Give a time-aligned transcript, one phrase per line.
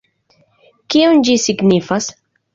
[0.95, 2.11] Kion ĝi signifas?